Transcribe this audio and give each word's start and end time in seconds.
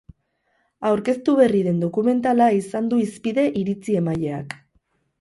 Aurkeztu 0.91 1.35
berri 1.41 1.61
den 1.69 1.77
dokumentala 1.85 2.49
izan 2.63 2.91
du 2.95 3.05
hizpide 3.05 3.47
iritzi-emaileak. 3.63 4.61